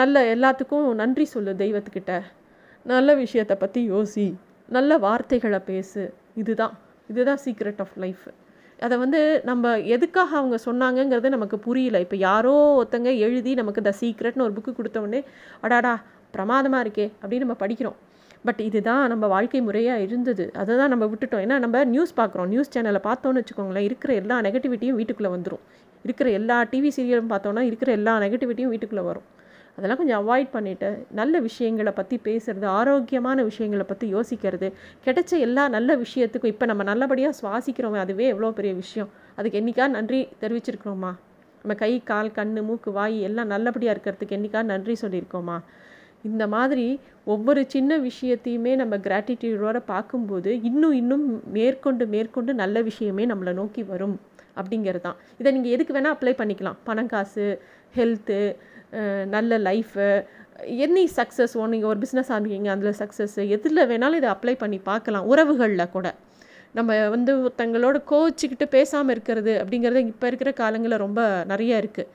நல்ல 0.01 0.17
எல்லாத்துக்கும் 0.35 0.87
நன்றி 1.01 1.25
சொல்லு 1.35 1.53
தெய்வத்துக்கிட்ட. 1.63 2.13
நல்ல 2.87 3.11
விஷயத்தை 3.23 3.57
பற்றி 3.63 3.81
யோசி. 3.93 4.27
நல்ல 4.69 4.99
வார்த்தைகளை 5.07 5.61
பேசு. 5.71 6.03
இதுதான். 6.43 6.75
இதுதான் 7.13 7.41
சீக்ரெட் 7.45 7.81
ஆஃப் 7.85 7.97
லைஃப் 8.05 8.27
அதை 8.85 8.97
வந்து 9.03 9.21
நம்ம 9.51 9.75
எதுக்காக 9.95 10.31
அவங்க 10.41 10.57
சொன்னாங்கங்கிறது 10.65 11.29
நமக்கு 11.37 11.59
புரியல. 11.67 12.01
இப்போ 12.05 12.17
யாரோ 12.29 12.55
ஒருத்தங்க 12.81 13.11
எழுதி 13.27 13.53
நமக்கு 13.61 13.83
த 13.89 13.93
சீக்ரெட்னு 14.01 14.47
ஒரு 14.47 14.55
புக்கு 14.57 14.73
கொடுத்தவொடனே 14.79 15.21
அடாடா 15.67 15.95
பிரமாதமாக 16.35 16.85
இருக்கே 16.85 17.07
அப்படின்னு 17.23 17.45
நம்ம 17.47 17.59
படிக்கிறோம். 17.65 17.97
பட் 18.49 18.61
இதுதான் 18.67 19.05
நம்ம 19.13 19.25
வாழ்க்கை 19.35 19.61
முறையாக 19.69 20.05
இருந்தது. 20.07 20.45
அதை 20.61 20.73
தான் 20.81 20.93
நம்ம 20.95 21.05
விட்டுட்டோம். 21.13 21.43
ஏன்னா 21.47 21.57
நம்ம 21.65 21.85
நியூஸ் 21.95 22.13
பார்க்குறோம். 22.21 22.51
நியூஸ் 22.53 22.73
சேனலை 22.75 23.01
பார்த்தோன்னு 23.09 23.43
வச்சுக்கோங்களேன் 23.43 23.87
இருக்கிற 23.89 24.13
எல்லா 24.23 24.39
நெகட்டிவிட்டியும் 24.47 24.99
வீட்டுக்குள்ளே 25.01 25.33
வந்துடும் 25.37 25.65
இருக்கிற 26.07 26.29
எல்லா 26.41 26.57
டிவி 26.73 26.91
சீரியலும் 26.97 27.33
பார்த்தோன்னா 27.33 27.63
இருக்கிற 27.71 27.91
எல்லா 27.99 28.13
நெகட்டிவிட்டியும் 28.25 28.73
வீட்டுக்குள்ளே 28.75 29.05
வரும். 29.11 29.27
அதெல்லாம் 29.77 30.01
கொஞ்சம் 30.01 30.21
அவாய்ட் 30.23 30.51
பண்ணிவிட்டு 30.55 30.89
நல்ல 31.21 31.41
விஷயங்களை 31.47 31.93
பற்றி 31.99 32.17
பேசுகிறது 32.29 32.67
ஆரோக்கியமான 32.79 33.39
விஷயங்களை 33.51 33.85
பற்றி 33.89 34.07
யோசிக்கிறது. 34.17 34.69
கிடைச்ச 35.07 35.33
எல்லா 35.47 35.65
நல்ல 35.77 35.97
விஷயத்துக்கும் 36.05 36.53
இப்போ 36.55 36.67
நம்ம 36.71 36.85
நல்லபடியாக 36.91 37.39
சுவாசிக்கிறோமே 37.41 37.99
அதுவே 38.05 38.27
எவ்வளோ 38.35 38.51
பெரிய 38.59 38.75
விஷயம். 38.83 39.11
அதுக்கு 39.39 39.59
என்றைக்கா 39.61 39.87
நன்றி 39.97 40.21
தெரிவிச்சிருக்கிறோமா? 40.43 41.13
நம்ம 41.63 41.75
கை 41.83 41.93
கால் 42.11 42.37
கண் 42.39 42.55
மூக்கு 42.69 42.91
வாய் 42.99 43.19
எல்லாம் 43.29 43.51
நல்லபடியாக 43.55 43.95
இருக்கிறதுக்கு 43.95 44.37
என்றைக்கா 44.37 44.61
நன்றி 44.73 44.95
சொல்லியிருக்கோமா? 45.03 45.57
இந்த 46.29 46.45
மாதிரி 46.55 46.87
ஒவ்வொரு 47.33 47.61
சின்ன 47.75 47.99
விஷயத்தையுமே 48.07 48.73
நம்ம 48.81 48.95
கிராட்டிடியூடோட 49.07 49.79
பார்க்கும்போது 49.91 50.51
இன்னும் 50.69 50.95
இன்னும் 51.01 51.27
மேற்கொண்டு 51.57 52.05
மேற்கொண்டு 52.15 52.55
நல்ல 52.63 52.83
விஷயமே 52.89 53.27
நம்மளை 53.33 53.53
நோக்கி 53.61 53.83
வரும் 53.93 54.17
அப்படிங்கிறது 54.61 55.05
தான். 55.07 55.19
இதை 55.41 55.49
நீங்கள் 55.57 55.75
எதுக்கு 55.77 55.95
வேணால் 55.97 56.15
அப்ளை 56.17 56.35
பண்ணிக்கலாம். 56.41 56.79
பணம் 56.89 57.11
காசு 57.13 57.47
ஹெல்த்து 57.99 58.41
நல்ல 59.35 59.59
லைஃபு 59.69 60.07
எனி 60.85 61.05
சக்ஸஸ் 61.19 61.55
ஓ 61.61 61.67
நீங்கள் 61.73 61.91
ஒரு 61.93 62.01
பிஸ்னஸ் 62.05 62.31
ஆரம்பிக்கிங்க 62.35 62.71
அதில் 62.75 62.99
சக்ஸஸ் 63.03 63.37
எதில் 63.57 63.89
வேணாலும் 63.91 64.21
இதை 64.21 64.31
அப்ளை 64.35 64.55
பண்ணி 64.63 64.79
பார்க்கலாம் 64.91 65.27
உறவுகளில் 65.33 65.93
கூட. 65.97 66.07
நம்ம 66.79 67.09
வந்து 67.15 67.33
தங்களோட 67.61 67.97
கோச்சிக்கிட்டு 68.11 68.67
பேசாமல் 68.77 69.15
இருக்கிறது 69.15 69.53
அப்படிங்கிறது 69.63 70.01
இப்போ 70.13 70.27
இருக்கிற 70.27 70.51
காலங்களில் 70.63 71.03
ரொம்ப 71.05 71.21
நிறைய 71.53 71.83
இருக்குது 71.83 72.11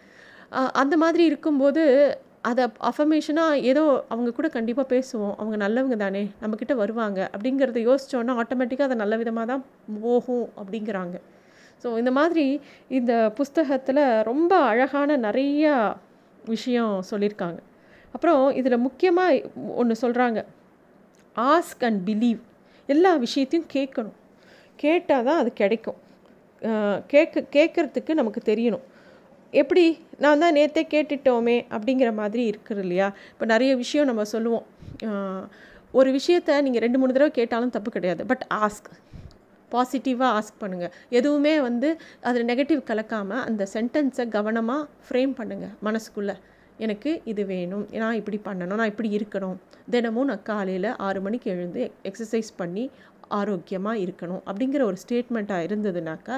அந்த 0.81 0.95
மாதிரி 0.97 1.23
இருக்கும்போது 1.25 1.83
அதை 2.49 2.63
அஃபர்மேஷனாக 2.89 3.59
ஏதோ 3.71 3.83
அவங்க 4.13 4.29
கூட 4.37 4.47
கண்டிப்பாக 4.55 4.87
பேசுவோம் 4.93 5.35
அவங்க 5.37 5.57
நல்லவங்க 5.65 5.97
தானே 5.97 6.23
நம்மக்கிட்ட 6.41 6.75
வருவாங்க 6.75 7.19
அப்படிங்கிறத 7.33 7.81
யோசித்தோன்னா 7.89 8.35
ஆட்டோமேட்டிக்காக 8.43 8.89
அதை 8.89 8.97
நல்ல 9.03 9.17
விதமாக 9.17 9.45
தான் 9.51 9.63
போகும் 10.01 10.47
அப்படிங்கிறாங்க. 10.59 11.17
ஸோ 11.83 11.97
இந்த 11.97 12.11
மாதிரி 12.11 12.45
இந்த 12.99 13.13
புஸ்தகத்தில் 13.39 14.01
ரொம்ப 14.29 14.53
அழகான 14.71 15.17
நிறையா 15.17 15.75
விஷயம் 16.53 16.93
சொல்லியிருக்காங்க. 17.11 17.59
அப்புறம் 18.15 18.43
இதில் 18.59 18.83
முக்கியமாக 18.85 19.49
ஒன்று 19.81 19.95
சொல்கிறாங்க 20.03 20.39
ஆஸ்க் 21.35 21.83
அண்ட் 21.87 22.01
பிலீவ் 22.09 22.39
எல்லா 22.93 23.11
விஷயத்தையும் 23.25 23.69
கேட்கணும். 23.73 24.17
கேட்டால் 24.75 25.27
தான் 25.27 25.39
அது 25.41 25.51
கிடைக்கும். 25.61 25.99
கேட்க 27.11 27.43
கேட்குறதுக்கு 27.55 28.11
நமக்கு 28.19 28.41
தெரியணும். 28.51 28.85
எப்படி? 29.61 29.85
நான் 30.23 30.41
தான் 30.43 30.55
நேற்றே 30.57 30.83
கேட்டுட்டோமே 30.93 31.57
அப்படிங்கிற 31.75 32.09
மாதிரி 32.19 32.43
இருக்குது 32.51 32.81
இல்லையா? 32.85 33.07
இப்போ 33.31 33.45
நிறைய 33.53 33.71
விஷயம் 33.83 34.09
நம்ம 34.09 34.25
சொல்லுவோம். 34.33 34.65
ஒரு 35.99 36.09
விஷயத்த 36.17 36.59
நீங்கள் 36.65 36.83
ரெண்டு 36.85 36.99
மூணு 36.99 37.15
தடவை 37.15 37.31
கேட்டாலும் 37.39 37.73
தப்பு 37.75 37.89
கிடையாது. 37.95 38.21
பட் 38.31 38.43
ஆஸ்க் 38.65 38.89
பாசிட்டிவாக 39.73 40.39
ஆஸ்க் 40.39 40.61
பண்ணுங்கள் 40.63 40.93
எதுவுமே 41.09 41.61
வந்து 41.61 41.89
அதில் 42.21 42.47
நெகட்டிவ் 42.51 42.81
கலக்காமல் 42.89 43.43
அந்த 43.49 43.67
சென்டென்ஸை 43.73 44.25
கவனமாக 44.27 44.87
ஃப்ரேம் 45.07 45.33
பண்ணுங்கள் 45.39 45.73
மனசுக்குள்ளே. 45.87 46.35
எனக்கு 46.77 47.21
இது 47.31 47.45
வேணும். 47.45 47.87
நான் 48.03 48.19
இப்படி 48.19 48.39
பண்ணணும். 48.45 48.79
நான் 48.81 48.91
இப்படி 48.93 49.09
இருக்கணும். 49.17 49.57
தினமும் 49.89 50.25
நான் 50.25 50.43
காலையில் 50.43 50.89
ஆறு 51.07 51.21
மணிக்கு 51.21 51.51
எழுந்து 51.51 51.91
எக்ஸசைஸ் 52.09 52.51
பண்ணி 52.55 52.85
ஆரோக்கியமாக 53.39 53.97
இருக்கணும் 53.97 54.41
அப்படிங்கிற 54.49 54.81
ஒரு 54.81 54.97
ஸ்டேட்மெண்ட்டாக 55.03 55.67
இருந்ததுனாக்கா 55.67 56.37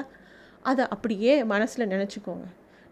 அதை 0.62 0.84
அப்படியே 0.88 1.44
மனசில் 1.44 1.90
நினச்சிக்கோங்க. 1.94 2.46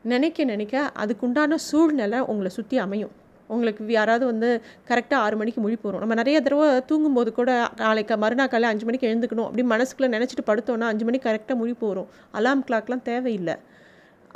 நினைக்க 0.04 0.44
நினைக்க 0.44 0.92
அதுக்குண்டான 1.02 1.54
சூழ்நிலை 1.54 2.20
உங்களை 2.20 2.50
சுற்றி 2.50 2.78
அமையும். 2.78 3.12
உங்களுக்கு 3.54 3.90
யாராவது 3.99 4.25
வந்து 4.30 4.49
கரெக்டாக 4.90 5.25
ஆறு 5.25 5.37
மணிக்கு 5.40 5.61
முழி 5.64 5.76
போகிறோம் 5.82 6.02
நம்ம 6.04 6.16
நிறைய 6.21 6.37
தடவை 6.47 6.68
தூங்கும்போது 6.90 7.32
கூட 7.40 7.50
நாளைக்கு 7.82 8.16
மறுநாள் 8.25 8.50
காலையில் 8.52 8.73
அஞ்சு 8.73 8.87
மணிக்கு 8.88 9.11
எழுந்துக்கணும் 9.11 9.47
அப்படி 9.49 9.64
மனசுக்குள்ளே 9.75 10.11
நினச்சிட்டு 10.16 10.44
படுத்தோன்னா 10.50 10.88
அஞ்சு 10.92 11.06
மணிக்கு 11.09 11.28
கரெக்டாக 11.28 11.56
முழி 11.62 11.75
போகிறோம் 11.85 12.09
அலாம் 12.38 12.64
கிளாக்லாம் 12.68 13.04
தேவையில்லை. 13.11 13.56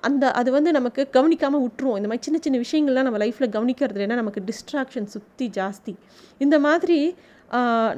அந்த 0.06 0.25
அது 0.40 0.49
வந்து 0.56 0.70
நமக்கு 0.76 1.02
கவனிக்காமல் 1.16 1.62
விட்டுருவோம் 1.62 1.99
இந்த 2.00 2.08
மாதிரி 2.11 2.25
சின்ன 2.26 2.38
சின்ன 2.44 2.58
விஷயங்கள்லாம் 2.64 3.06
நம்ம 3.08 3.20
லைஃப்பில் 3.23 3.54
கவனிக்கிறது 3.56 4.04
ஏன்னா 4.06 4.18
நமக்கு 4.23 4.42
டிஸ்ட்ராக்ஷன் 4.50 5.08
சுற்றி 5.14 5.46
ஜாஸ்தி. 5.58 5.94
இந்த 6.44 6.56
மாதிரி 6.66 6.99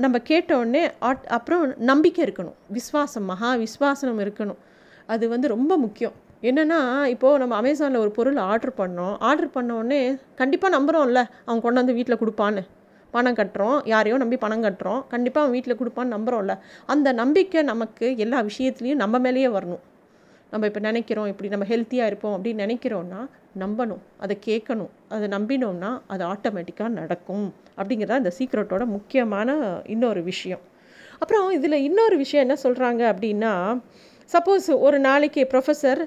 நம்ம 0.03 0.17
கேட்டோடனே 0.31 0.83
ஆட் 1.09 1.27
அப்புறம் 1.37 1.63
நம்பிக்கை 1.91 2.21
இருக்கணும். 2.25 2.57
விஸ்வாசம் 2.77 3.29
மகா 3.33 3.51
விஸ்வாசனம் 3.65 4.21
இருக்கணும். 4.25 4.59
அது 5.15 5.25
வந்து 5.35 5.47
ரொம்ப 5.55 5.73
முக்கியம். 5.85 6.17
என்னென்னா 6.43 7.05
இப்போது 7.05 7.39
நம்ம 7.39 7.61
அமேசானில் 7.61 7.97
ஒரு 7.97 8.11
பொருள் 8.11 8.37
ஆர்டர் 8.37 8.75
பண்ணோம். 8.77 9.17
ஆர்டர் 9.19 9.55
பண்ணோடனே 9.55 10.21
கண்டிப்பாக 10.35 10.79
நம்புகிறோம்ல 10.79 11.25
அவன் 11.45 11.61
கொண்டு 11.61 11.79
வந்து 11.81 11.93
வீட்டில் 11.93 12.17
கொடுப்பான்னு. 12.17 12.63
பணம் 13.11 13.35
கட்டுறோம். 13.35 13.81
யாரையோ 13.85 14.17
நம்பி 14.17 14.37
பணம் 14.37 14.63
கட்டுறோம். 14.63 15.07
கண்டிப்பாக 15.09 15.47
அவன் 15.47 15.51
வீட்டில் 15.51 15.77
கொடுப்பான்னு 15.77 16.15
நம்புகிறோம்ல 16.17 16.59
அந்த 16.87 17.13
நம்பிக்கை 17.13 17.63
நமக்கு 17.63 18.17
எல்லா 18.17 18.43
விஷயத்துலேயும் 18.43 18.95
நம்ம 18.95 19.19
மேலேயே 19.19 19.47
வரணும். 19.47 19.85
நம்ம 20.51 20.67
இப்போ 20.67 20.81
நினைக்கிறோம் 20.81 21.27
இப்படி 21.27 21.49
நம்ம 21.49 21.65
ஹெல்த்தியாக 21.65 22.07
இருப்போம் 22.07 22.45
அப்படின்னு 22.45 22.63
நினைக்கிறோன்னா 22.65 23.29
நம்பணும். 23.59 24.03
அதை 24.19 24.39
கேட்கணும். 24.47 24.91
அதை 25.09 25.29
நம்பினோம்னா 25.29 26.01
அது 26.07 26.25
ஆட்டோமேட்டிக்காக 26.27 26.89
நடக்கும். 26.89 27.55
அப்படிங்கிறதா 27.77 28.17
இந்த 28.17 28.33
சீக்ரெட்டோட 28.39 28.87
முக்கியமான 28.87 29.57
இன்னொரு 29.85 30.23
விஷயம். 30.23 30.61
அப்புறம் 31.19 31.51
இதில் 31.51 31.73
இன்னொரு 31.73 32.17
விஷயம் 32.17 32.49
என்ன 32.49 32.61
சொல்கிறாங்க 32.63 33.03
அப்படின்னா 33.13 33.81
சப்போஸ் 34.33 34.67
ஒரு 34.87 34.99
நாளைக்கு 35.07 35.43
ப்ரொஃபஸர் 35.53 36.01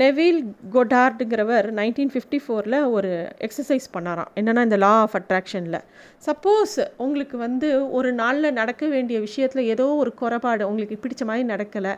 நெவில் 0.00 0.38
கொடார்டுங்கிறவர் 0.74 1.66
நைன்டீன் 1.78 2.12
ஃபிஃப்டி 2.14 2.38
ஃபோரில் 2.44 2.78
ஒரு 2.96 3.10
எக்ஸசைஸ் 3.46 3.86
பண்ணாராம். 3.94 4.30
என்னென்னா 4.38 4.62
இந்த 4.68 4.78
லா 4.84 4.92
ஆஃப் 5.04 5.16
அட்ராக்ஷனில் 5.18 5.78
சப்போஸ் 6.26 6.76
உங்களுக்கு 7.04 7.36
வந்து 7.46 7.68
ஒரு 7.98 8.10
நாளில் 8.22 8.56
நடக்க 8.60 8.86
வேண்டிய 8.94 9.18
விஷயத்தில் 9.26 9.70
ஏதோ 9.74 9.86
ஒரு 10.02 10.12
குறைபாடு 10.22 10.68
உங்களுக்கு 10.70 10.98
பிடிச்ச 11.04 11.24
மாதிரி 11.30 11.46
நடக்கலை. 11.52 11.94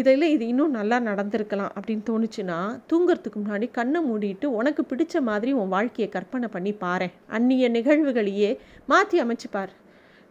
இதில் 0.00 0.32
இது 0.34 0.44
இன்னும் 0.52 0.76
நல்லா 0.78 0.96
நடந்திருக்கலாம் 1.10 1.72
அப்படின்னு 1.76 2.04
தோணுச்சுன்னா 2.08 2.58
தூங்குறதுக்கு 2.90 3.38
முன்னாடி 3.42 3.66
கண்ணை 3.78 4.00
மூடிட்டு 4.08 4.46
உனக்கு 4.60 4.82
பிடிச்ச 4.90 5.20
மாதிரி 5.28 5.50
உன் 5.60 5.72
வாழ்க்கையை 5.76 6.08
கற்பனை 6.16 6.48
பண்ணி 6.56 6.72
பாரு 6.84 7.08
அந்நிய 7.36 7.68
நிகழ்வுகளையே 7.76 8.50
மாற்றி 8.92 9.18
அமைச்சுப்பார் 9.24 9.72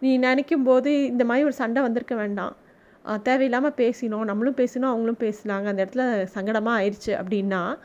நீ 0.01 0.11
நினைக்கும் 0.27 0.67
போது 0.69 0.91
இந்த 1.11 1.25
மாதிரி 1.29 1.47
ஒரு 1.49 1.57
சண்டை 1.63 1.81
வந்திருக்க 1.85 2.15
வேண்டாம். 2.15 2.55
தேவையில்லாமல் 3.27 3.77
பேசினோம். 3.77 4.23
நம்மளும் 4.29 4.55
பேசினோம் 4.55 4.93
அவங்களும் 4.93 5.21
பேசினாங்க. 5.25 5.65
அந்த 5.71 5.85
இடத்துல 5.85 6.05
சங்கடமாக 6.35 6.77
ஆயிடுச்சு 6.79 7.11
அப்படின்னா 7.21 7.77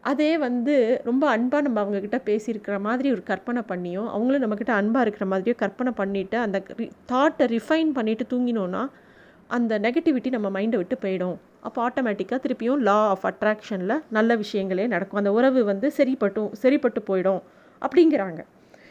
அதே 0.00 0.38
வந்து 0.38 1.00
ரொம்ப 1.04 1.28
அன்பாக 1.28 1.62
நம்ம 1.66 1.78
அவங்கக்கிட்ட 1.84 2.18
பேசியிருக்கிற 2.28 2.80
மாதிரி 2.80 3.10
ஒரு 3.10 3.22
கற்பனை 3.22 3.62
பண்ணியும் 3.68 4.08
அவங்களும் 4.08 4.42
நம்மக்கிட்ட 4.44 4.72
அன்பாக 4.80 5.04
இருக்கிற 5.06 5.26
மாதிரியோ 5.32 5.54
கற்பனை 5.54 5.92
பண்ணிவிட்டு 5.96 6.34
அந்த 6.34 6.62
தாட்டை 7.12 7.46
ரிஃபைன் 7.54 7.90
பண்ணிவிட்டு 7.96 8.26
தூங்கினோன்னா 8.34 8.82
அந்த 9.48 9.78
நெகட்டிவிட்டி 9.78 10.30
நம்ம 10.30 10.60
மைண்டை 10.60 10.76
விட்டு 10.76 10.96
போயிடும். 11.00 11.36
அப்போ 11.60 11.88
ஆட்டோமேட்டிக்காக 11.88 12.38
திருப்பியும் 12.44 12.78
லா 12.88 12.96
ஆஃப் 13.08 13.24
அட்ராக்ஷனில் 13.24 14.02
நல்ல 14.10 14.36
விஷயங்களே 14.36 14.86
நடக்கும். 14.86 15.18
அந்த 15.18 15.32
உறவு 15.32 15.64
வந்து 15.64 15.92
சரிப்பட்டும் 15.96 16.52
சரிப்பட்டு 16.52 17.02
போயிடும் 17.08 17.42
அப்படிங்கிறாங்க. 17.80 18.40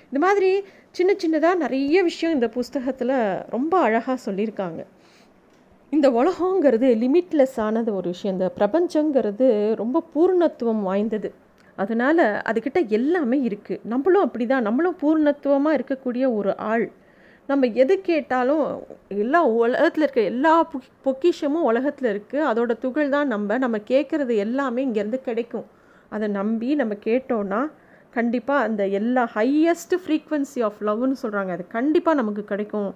இந்த 0.09 0.19
மாதிரி 0.25 0.63
சின்ன 0.91 1.13
சின்னதாக 1.23 1.55
நிறைய 1.55 2.03
விஷயம் 2.03 2.35
இந்த 2.35 2.49
புஸ்தகத்தில் 2.49 3.15
ரொம்ப 3.49 3.79
அழகாக 3.79 4.31
சொல்லியிருக்காங்க. 4.31 4.81
இந்த 5.95 6.07
உலகங்கிறது 6.19 6.87
லிமிட்லெஸ் 7.01 7.57
ஆனது 7.65 7.89
ஒரு 7.97 8.07
விஷயம். 8.13 8.35
இந்த 8.35 8.47
பிரபஞ்சங்கிறது 8.59 9.47
ரொம்ப 9.81 9.97
பூர்ணத்துவம் 10.13 10.81
வாய்ந்தது. 10.89 11.29
அதனால் 11.77 12.23
அதுக்கிட்ட 12.49 12.79
எல்லாமே 12.97 13.37
இருக்குது 13.47 13.81
நம்மளும் 13.91 14.25
அப்படி 14.27 14.45
தான் 14.51 14.65
நம்மளும் 14.67 14.97
பூர்ணத்துவமாக 15.01 15.77
இருக்கக்கூடிய 15.77 16.25
ஒரு 16.39 16.51
ஆள். 16.71 16.85
நம்ம 17.49 17.67
எது 17.83 17.95
கேட்டாலும் 18.09 18.63
எல்லா 19.23 19.39
உலகத்தில் 19.63 20.05
இருக்க 20.05 20.21
எல்லா 20.33 20.53
பொக்கிஷமும் 21.07 21.67
உலகத்தில் 21.71 22.09
இருக்குது 22.13 22.45
அதோட 22.51 22.71
துகள் 22.85 23.13
தான் 23.15 23.27
நம்ம. 23.33 23.57
நம்ம 23.65 23.79
கேட்குறது 23.91 24.35
எல்லாமே 24.45 24.83
இங்கேருந்து 24.87 25.19
கிடைக்கும். 25.29 25.67
அதை 26.15 26.27
நம்பி 26.39 26.69
நம்ம 26.81 26.93
கேட்டோன்னா 27.07 27.61
கண்டிப்பாக 28.17 28.65
அந்த 28.67 28.83
எல்லா 28.99 29.23
ஹையஸ்ட் 29.35 29.95
ஃப்ரீக்வன்சி 30.03 30.59
ஆஃப் 30.67 30.81
லவ்னு 30.87 31.17
சொல்கிறாங்க 31.23 31.51
அது 31.57 31.65
கண்டிப்பாக 31.77 32.19
நமக்கு 32.21 32.43
கிடைக்கும். 32.53 32.91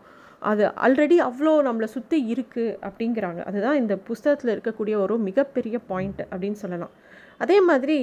அது 0.51 0.63
ஆல்ரெடி 0.85 1.17
அவ்வளோ 1.27 1.53
நம்மளை 1.67 1.87
சுற்றி 1.95 2.17
இருக்குது 2.33 2.75
அப்படிங்கிறாங்க. 2.87 3.39
அதுதான் 3.49 3.79
இந்த 3.81 3.97
புஸ்தகத்தில் 4.09 4.53
இருக்கக்கூடிய 4.55 4.95
ஒரு 5.05 5.17
மிகப்பெரிய 5.17 5.79
பாயிண்ட் 5.87 6.21
அப்படின்னு 6.31 6.59
சொல்லலாம். 6.63 6.93
அதே 7.37 7.61
மாதிரி 7.61 7.97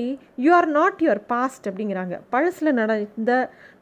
you 0.44 0.50
are 0.54 0.68
not 0.78 1.00
your 1.06 1.22
past 1.26 1.68
அப்படிங்கிறாங்க. 1.70 2.20
பழசில் 2.34 2.78
நடந்த 2.80 3.32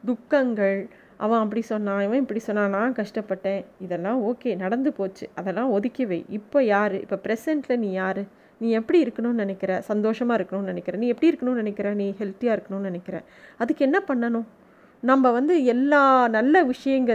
துக்கங்கள் 0.05 0.87
அவன் 1.17 1.41
அப்படி 1.43 1.61
சொன்னான் 1.61 2.01
இவன் 2.01 2.21
இப்படி 2.23 2.39
சொன்னான் 2.39 2.69
நான் 2.69 2.95
கஷ்டப்பட்டேன். 3.01 3.61
இதெல்லாம் 3.85 4.21
ஓகே 4.29 4.55
நடந்து 4.63 4.93
போச்சு. 4.93 5.29
அதெல்லாம் 5.35 5.69
ஒதுக்கி 5.69 6.05
வை. 6.05 6.25
இப்போ 6.29 6.63
யார்? 6.63 6.95
இப்போ 7.01 7.19
ப்ரெசண்ட்டில் 7.27 7.81
நீ 7.85 7.91
யார்? 7.91 8.23
நீ 8.57 8.69
எப்படி 8.71 9.05
இருக்கணும்னு 9.05 9.43
நினைக்கிற? 9.43 9.81
சந்தோஷமாக 9.81 10.37
இருக்கணும்னு 10.39 10.71
நினைக்கிற? 10.73 10.97
நீ 10.97 11.07
எப்படி 11.07 11.29
இருக்கணும்னு 11.31 11.63
நினைக்கிற? 11.63 11.93
நீ 11.93 12.15
ஹெல்த்தியாக 12.19 12.55
இருக்கணும்னு 12.57 12.89
நினைக்கிற? 12.91 13.23
அதுக்கு 13.57 13.85
என்ன 13.85 14.03
பண்ணணும்? 14.07 14.45
நம்ம 15.09 15.31
வந்து 15.37 15.53
எல்லா 15.73 16.01
நல்ல 16.37 16.55
விஷயங்க 16.71 17.13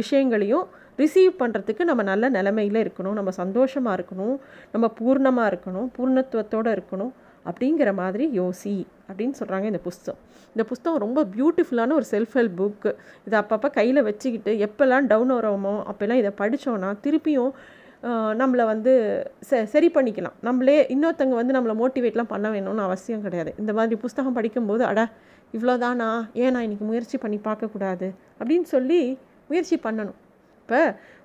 விஷயங்களையும் 0.00 0.66
ரிசீவ் 1.02 1.32
பண்ணுறதுக்கு 1.40 1.82
நம்ம 1.90 2.02
நல்ல 2.10 2.24
நிலமையில் 2.36 2.82
இருக்கணும். 2.84 3.16
நம்ம 3.18 3.30
சந்தோஷமாக 3.42 3.96
இருக்கணும். 3.98 4.36
நம்ம 4.74 4.86
பூர்ணமாக 5.00 5.50
இருக்கணும். 5.52 5.88
பூர்ணத்துவத்தோடு 5.96 6.70
இருக்கணும். 6.76 7.12
அப்படிங்கிற 7.48 7.90
மாதிரி 8.00 8.24
யோசி 8.38 8.76
அப்படின்னு 9.08 9.34
சொல்கிறாங்க 9.40 9.66
இந்த 9.72 9.80
புஸ்தகம் 9.86 10.20
இந்த 10.54 10.64
புஸ்தகம் 10.70 11.02
ரொம்ப 11.04 11.20
பியூட்டிஃபுல்லான 11.34 11.94
ஒரு 11.98 12.06
செல்ஃப் 12.12 12.34
ஹெல்ப் 12.38 12.56
புக்கு 12.60 12.90
இதை 13.26 13.36
அப்பப்போ 13.42 13.68
கையில் 13.76 14.06
வச்சுக்கிட்டு 14.08 14.52
எப்போல்லாம் 14.66 15.06
டவுன் 15.12 15.32
வரோமோ 15.36 15.74
அப்போல்லாம் 15.90 16.20
இதை 16.22 16.32
படித்தோன்னா 16.40 16.90
திருப்பியும் 17.04 17.52
நம்மளை 18.40 18.64
வந்து 18.70 18.92
ச 19.50 19.62
சரி 19.74 19.88
பண்ணிக்கலாம். 19.94 20.36
நம்மளே 20.46 20.76
இன்னொருத்தங்க 20.94 21.34
வந்து 21.40 21.54
நம்மளை 21.56 21.74
மோட்டிவேட்லாம் 21.82 22.32
பண்ண 22.32 22.46
வேணும்னு 22.54 22.82
அவசியம் 22.88 23.24
கிடையாது. 23.26 23.52
இந்த 23.62 23.72
மாதிரி 23.78 23.96
புஸ்தகம் 24.04 24.36
படிக்கும்போது 24.38 24.84
அட 24.90 25.00
இவ்வளோதானா? 25.54 26.08
ஏன் 26.42 26.52
நான் 26.54 26.64
இன்றைக்கி 26.66 26.86
முயற்சி 26.90 27.16
பண்ணி 27.24 27.38
பார்க்கக்கூடாது? 27.48 28.08
அப்படின்னு 28.40 28.68
சொல்லி 28.74 29.00
முயற்சி 29.50 29.76
பண்ணணும். 29.86 30.18
இப்போ 30.60 30.80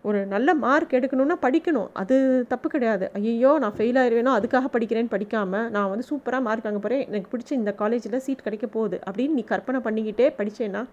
ஒரு 0.07 0.19
நல்ல 0.33 0.49
மார்க் 0.63 0.95
எடுக்கணும்னா 0.97 1.37
படிக்கணும். 1.45 1.89
அது 2.01 2.15
தப்பு 2.51 2.67
கிடையாது. 2.73 3.05
ஐயோ 3.17 3.51
நான் 3.63 3.75
ஃபெயில் 3.77 3.99
ஆயிடுவேனோ 4.01 4.31
அதுக்காக 4.39 4.69
படிக்கிறேன்னு 4.75 5.13
படிக்காமல் 5.15 5.65
நான் 5.75 5.89
வந்து 5.93 6.05
சூப்பராக 6.09 6.45
மார்க் 6.47 6.67
அங்கே 6.69 6.81
போகிறேன் 6.85 7.03
எனக்கு 7.09 7.31
பிடிச்ச 7.33 7.51
இந்த 7.61 7.71
காலேஜில் 7.81 8.23
சீட் 8.25 8.45
கிடைக்க 8.47 8.67
போகுது 8.75 8.99
அப்படின்னு 9.07 9.37
நீ 9.39 9.43
கற்பனை 9.53 9.81
பண்ணிக்கிட்டே 9.87 10.27
படித்தேன்னா 10.39 10.83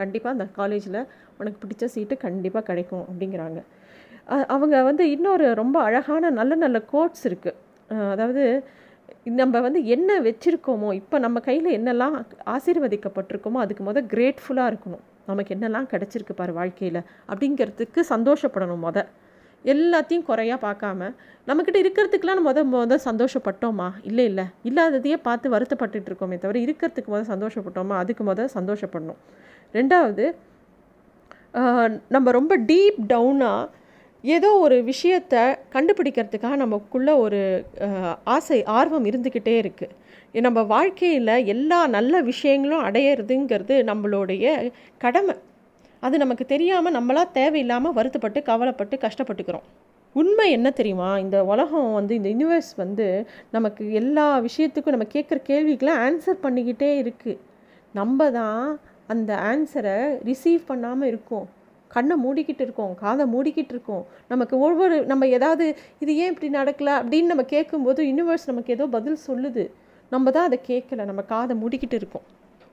கண்டிப்பாக 0.00 0.36
அந்த 0.36 0.46
காலேஜில் 0.60 1.00
உனக்கு 1.40 1.58
பிடிச்ச 1.64 1.84
சீட்டு 1.94 2.14
கண்டிப்பாக 2.26 2.64
கிடைக்கும் 2.70 3.04
அப்படிங்கிறாங்க. 3.10 3.60
அவங்க 4.54 4.76
வந்து 4.88 5.04
இன்னொரு 5.14 5.46
ரொம்ப 5.62 5.76
அழகான 5.88 6.30
நல்ல 6.38 6.54
நல்ல 6.64 6.78
கோட்ஸ் 6.92 7.24
இருக்குது 7.30 7.58
அதாவது 8.14 8.44
நம்ம 9.26 9.60
வந்து 9.64 9.80
என்ன 9.94 10.10
வச்சுருக்கோமோ 10.26 10.88
இப்போ 11.00 11.16
நம்ம 11.24 11.40
கையில் 11.46 11.68
என்னெல்லாம் 11.76 12.14
ஆசீர்வதிக்கப்பட்டிருக்கோமோ 12.54 13.58
அதுக்கு 13.64 13.82
முதல் 13.88 14.08
கிரேட்ஃபுல்லாக 14.12 14.70
இருக்கணும். 14.72 15.04
நமக்கு 15.30 15.54
என்னெல்லாம் 15.56 15.86
கிடச்சிருக்கு 15.92 16.34
பாரு 16.40 16.52
வாழ்க்கையில் 16.58 17.00
அப்படிங்கிறதுக்கு 17.30 18.00
சந்தோஷப்படணும் 18.10 18.82
முத. 18.86 18.98
எல்லாத்தையும் 19.64 20.26
குறையாக 20.28 20.58
பார்க்காம 20.66 21.08
நம்மக்கிட்ட 21.48 21.78
இருக்கிறதுக்கெலாம் 21.82 22.38
நம்ம 22.38 22.50
முத 22.50 22.64
முத 22.72 22.98
சந்தோஷப்பட்டோமா? 23.06 23.88
இல்லை 24.08 24.24
இல்லை. 24.30 24.44
இல்லாததையே 24.68 25.18
பார்த்து 25.28 25.54
வருத்தப்பட்டுட்டு 25.54 26.10
இருக்கோமே 26.10 26.38
தவிர 26.42 26.58
இருக்கிறதுக்கு 26.66 27.12
முத 27.14 27.22
சந்தோஷப்பட்டோமா? 27.34 27.96
அதுக்கு 28.02 28.24
முத 28.30 28.48
சந்தோஷப்படணும். 28.58 29.20
ரெண்டாவது 29.78 30.26
நம்ம 32.14 32.28
ரொம்ப 32.38 32.54
டீப் 32.70 33.00
டவுனாக 33.12 33.64
ஏதோ 34.24 34.50
ஒரு 34.64 34.76
விஷயத்தை 34.90 35.42
கண்டுபிடிக்கிறதுக்காக 35.74 36.56
நமக்குள்ளே 36.62 37.14
ஒரு 37.24 37.40
ஆசை 38.34 38.58
ஆர்வம் 38.78 39.08
இருந்துக்கிட்டே 39.10 39.54
இருக்குது 39.62 40.42
நம்ம 40.46 40.62
வாழ்க்கையில் 40.74 41.34
எல்லா 41.54 41.80
நல்ல 41.96 42.20
விஷயங்களும் 42.30 42.84
அடையிறதுங்கிறது 42.88 43.74
நம்மளுடைய 43.90 44.46
கடமை. 45.04 45.34
அது 46.02 46.16
நமக்கு 46.22 46.44
தெரியாமல் 46.52 46.96
நம்மளாக 46.96 47.34
தேவையில்லாமல் 47.38 47.96
வருத்தப்பட்டு 47.98 48.40
கவலைப்பட்டு 48.48 48.96
கஷ்டப்பட்டுக்கிறோம். 49.04 49.66
உண்மை 50.16 50.46
என்ன 50.56 50.68
தெரியுமா? 50.78 51.10
இந்த 51.24 51.36
உலகம் 51.52 51.94
வந்து 51.98 52.12
இந்த 52.18 52.28
யூனிவர்ஸ் 52.34 52.72
வந்து 52.82 53.06
நமக்கு 53.56 53.84
எல்லா 54.00 54.26
விஷயத்துக்கும் 54.46 54.94
நம்ம 54.96 55.08
கேட்குற 55.14 55.38
கேள்விக்கெலாம் 55.50 56.02
ஆன்சர் 56.06 56.44
பண்ணிக்கிட்டே 56.44 56.90
இருக்குது 57.02 57.40
நம்ம 57.94 58.30
தான் 58.38 58.62
அந்த 59.12 59.30
ஆன்சரை 59.50 59.96
ரிசீவ் 60.28 60.62
பண்ணாமல் 60.70 61.10
இருக்கோம். 61.10 61.48
கண்ணை 61.94 62.16
மூடிக்கிட்டு 62.24 62.64
இருக்கோம் 62.66 62.92
காதை 63.02 63.24
மூடிக்கிட்டு 63.34 63.74
இருக்கோம். 63.74 64.04
நமக்கு 64.32 64.54
ஒவ்வொரு 64.66 64.96
நம்ம 65.10 65.26
ஏதாவது 65.36 65.66
இது 66.02 66.12
ஏன் 66.22 66.32
இப்படி 66.32 66.50
நடக்கல 66.60 66.92
அப்படின்னு 67.00 67.32
நம்ம 67.32 67.46
கேட்கும்போது 67.54 68.02
யூனிவர்ஸ் 68.10 68.48
நமக்கு 68.50 68.74
ஏதோ 68.76 68.86
பதில் 68.96 69.18
சொல்லுது. 69.28 69.64
நம்ம 70.12 70.30
தான் 70.36 70.48
அதை 70.48 70.58
கேட்கல 70.70 71.04
நம்ம 71.10 71.22
காதை 71.34 71.54
மூடிக்கிட்டு 71.62 71.98
இருக்கோம். 72.00 72.26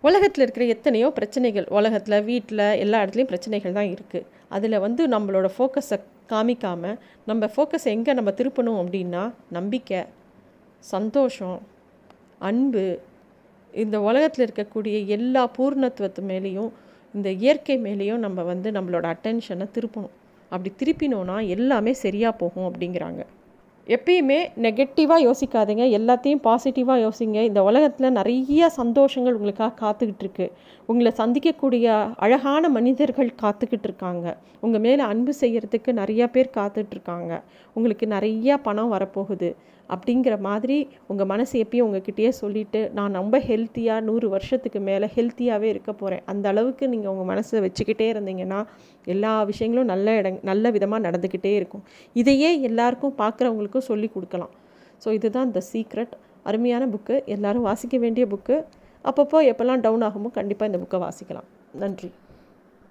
உலகத்தில் 0.04 0.44
இருக்கிற 0.44 0.66
எத்தனையோ 0.76 1.08
பிரச்சனைகள் 1.18 1.68
உலகத்தில் 1.78 2.24
வீட்டில் 2.30 2.66
எல்லா 2.84 3.00
இடத்துலையும் 3.04 3.32
பிரச்சனைகள் 3.32 3.78
தான் 3.78 3.92
இருக்குது 3.96 4.28
அதில் 4.56 4.84
வந்து 4.86 5.04
நம்மளோட 5.14 5.48
ஃபோக்கஸை 5.56 5.98
காமிக்காமல் 6.32 6.98
நம்ம 7.30 7.50
ஃபோக்கஸ் 7.54 7.88
எங்கே 7.94 8.14
நம்ம 8.20 8.32
திருப்பணும் 8.40 8.80
அப்படின்னா 8.82 9.24
நம்பிக்கை 9.58 10.02
சந்தோஷம் 10.84 11.58
அன்பு. 12.50 12.86
இந்த 13.74 13.98
உலகத்தில் 14.08 14.46
இருக்கக்கூடிய 14.46 14.96
எல்லா 15.16 15.44
பூர்ணத்துவத்து 15.58 16.22
மேலேயும் 16.32 16.72
இந்த 17.14 17.30
இயற்கை 17.32 17.78
மேலேயும் 17.82 18.24
நம்ம 18.26 18.44
வந்து 18.44 18.72
நம்மளோட 18.72 19.14
அட்டென்ஷனை 19.14 19.66
திருப்பணும். 19.74 20.16
அப்படி 20.50 20.74
திருப்பினோன்னா 20.82 21.48
எல்லாமே 21.48 21.94
சரியாக 21.94 22.38
போகும் 22.38 22.74
அப்படிங்கிறாங்க. 22.74 23.26
எப்பயுமே 23.88 24.38
நெகட்டிவாக 24.62 25.24
யோசிக்காதீங்க. 25.28 25.84
எல்லாத்தையும் 25.98 26.42
பாசிட்டிவாக 26.44 27.10
யோசிங்க. 27.10 27.42
இந்த 27.42 27.64
உலகத்தில் 27.64 28.12
நிறைய 28.12 28.72
சந்தோஷங்கள் 28.78 29.38
உங்களுக்காக 29.38 29.74
காத்துக்கிட்டு 29.82 30.24
இருக்கு. 30.26 30.52
உங்களை 30.86 31.12
சந்திக்கக்கூடிய 31.18 32.14
அழகான 32.18 32.70
மனிதர்கள் 32.70 33.36
காத்துக்கிட்டு 33.42 33.84
இருக்காங்க. 33.84 34.38
உங்கள் 34.60 34.80
மேலே 34.80 35.02
அன்பு 35.02 35.34
செய்கிறதுக்கு 35.40 35.88
நிறையா 35.88 36.26
பேர் 36.26 36.50
காத்துட்ருக்காங்க 36.58 37.42
உங்களுக்கு 37.74 38.06
நிறையா 38.06 38.58
பணம் 38.62 38.94
வரப்போகுது. 38.94 39.56
அப்படிங்கிற 39.94 40.36
மாதிரி 40.48 40.78
உங்கள் 41.12 41.30
மனசு 41.32 41.54
எப்பயும் 41.64 41.86
உங்ககிட்டயே 41.88 42.32
சொல்லிவிட்டு 42.40 42.82
நான் 42.98 43.18
ரொம்ப 43.20 43.38
ஹெல்த்தியாக 43.48 44.06
நூறு 44.08 44.28
வருஷத்துக்கு 44.36 44.80
மேலே 44.90 45.08
ஹெல்த்தியாகவே 45.16 45.68
இருக்க 45.74 45.92
போகிறேன் 45.94 46.24
அந்த 46.34 46.46
அளவுக்கு 46.54 46.88
நீங்கள் 46.94 47.12
உங்கள் 47.14 47.30
மனசை 47.32 47.62
வச்சுக்கிட்டே 47.66 48.08
இருந்தீங்கன்னா 48.14 48.60
எல்லா 49.14 49.32
விஷயங்களும் 49.52 49.92
நல்ல 49.94 50.16
இடங் 50.22 50.40
நல்ல 50.52 50.72
விதமாக 50.78 51.06
நடந்துக்கிட்டே 51.08 51.54
இருக்கும். 51.60 51.84
இதையே 52.16 52.52
எல்லாருக்கும் 52.70 53.16
பார்க்குறவங்களுக்கும் 53.22 53.88
சொல்லி 53.92 54.10
கொடுக்கலாம். 54.16 54.54
ஸோ 55.06 55.10
இதுதான் 55.20 55.52
த 55.58 55.64
சீக்ரெட் 55.72 56.16
அருமையான 56.50 56.84
புக்கு 56.96 57.18
எல்லோரும் 57.36 57.68
வாசிக்க 57.70 57.98
வேண்டிய 58.06 58.26
புக்கு 58.34 58.58
அப்பப்போ 59.06 59.40
எப்போல்லாம் 59.52 59.84
டவுன் 59.88 60.06
ஆகுமோ 60.10 60.32
கண்டிப்பாக 60.40 60.70
இந்த 60.72 60.80
புக்கை 60.84 61.00
வாசிக்கலாம். 61.08 61.48
நன்றி. 61.84 62.12